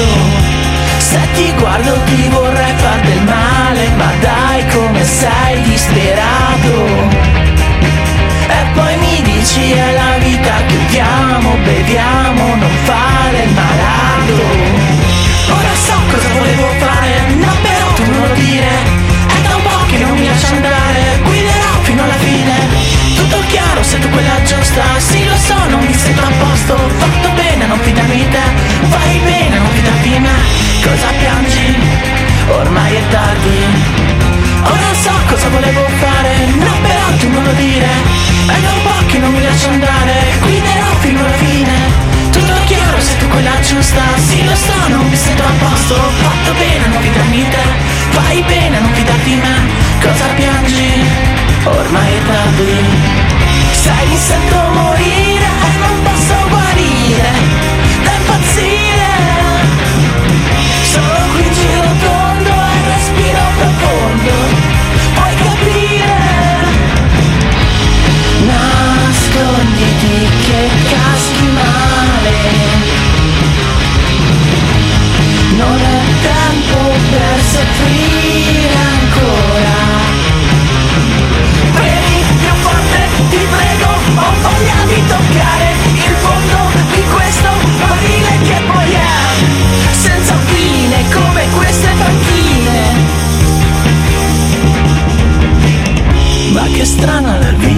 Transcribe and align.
posso 0.00 0.48
Se 0.98 1.18
ti 1.34 1.52
guardo 1.58 1.98
ti 2.06 2.28
vorrei 2.28 2.72
far 2.76 3.00
del 3.00 3.22
male 3.22 3.88
Ma 3.96 4.12
dai 4.20 4.66
come 4.68 5.04
sei 5.04 5.62
disperato. 5.62 6.72
E 8.48 8.64
poi 8.74 8.96
mi 8.96 9.22
dici 9.22 9.72
è 9.72 9.92
la 9.92 9.99
cosa 35.40 35.48
volevo 35.48 35.86
fare. 35.96 36.32
No 36.58 36.72
però 36.82 37.06
tu 37.18 37.30
non 37.30 37.42
lo 37.42 37.52
dire. 37.52 37.88
È 38.46 38.60
da 38.60 38.72
un 38.72 38.82
po' 38.82 39.06
che 39.06 39.18
non 39.18 39.32
mi 39.32 39.42
lascio 39.42 39.68
andare. 39.70 40.14
Guiderò 40.40 40.90
fino 41.00 41.20
alla 41.20 41.32
fine. 41.32 41.72
Tutto 42.30 42.52
chiaro 42.66 43.00
sei 43.00 43.16
tu 43.16 43.28
quella 43.28 43.58
giusta. 43.60 44.02
Sì 44.16 44.44
lo 44.44 44.54
so 44.54 44.88
non 44.88 45.08
mi 45.08 45.16
sento 45.16 45.42
a 45.42 45.52
posto. 45.58 45.94
Fatto 45.94 46.52
bene 46.58 46.84
a 46.84 46.88
non 46.88 47.00
fidarmi 47.00 47.48
te. 47.48 47.66
Fai 48.10 48.42
bene 48.42 48.76
a 48.76 48.80
non 48.80 48.92
fidarti 48.92 49.34
me. 49.34 49.56
Cosa 50.02 50.26
piangi? 50.36 50.88
Ormai 51.64 52.12
è 52.12 52.22
tardi 52.26 52.69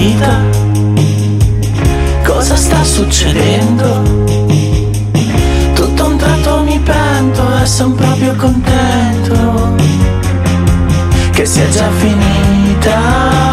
vita 0.02 0.40
Cosa 2.24 2.56
sta 2.56 2.82
succedendo? 2.82 4.02
Tutto 5.74 6.04
un 6.04 6.16
tratto 6.16 6.62
mi 6.62 6.78
pento 6.80 7.42
e 7.62 7.66
son 7.66 7.94
proprio 7.94 8.34
contento 8.34 9.74
Che 11.30 11.46
sia 11.46 11.68
già 11.68 11.88
finita 11.90 13.51